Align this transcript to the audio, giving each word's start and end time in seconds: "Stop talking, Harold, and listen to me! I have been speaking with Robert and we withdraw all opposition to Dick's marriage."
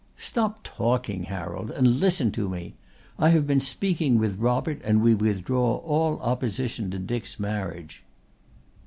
"Stop 0.17 0.61
talking, 0.63 1.25
Harold, 1.25 1.69
and 1.69 1.99
listen 1.99 2.31
to 2.31 2.49
me! 2.49 2.73
I 3.19 3.29
have 3.29 3.45
been 3.45 3.61
speaking 3.61 4.17
with 4.17 4.39
Robert 4.39 4.81
and 4.83 4.99
we 5.03 5.13
withdraw 5.13 5.75
all 5.75 6.19
opposition 6.21 6.89
to 6.89 6.97
Dick's 6.97 7.39
marriage." 7.39 8.01